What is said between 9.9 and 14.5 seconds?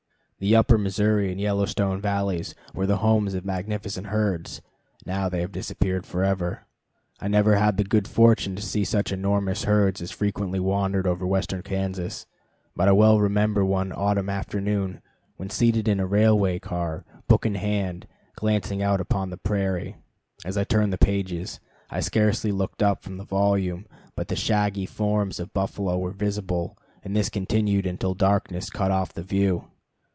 as frequently wandered over western Kansas; but I well remember one autumn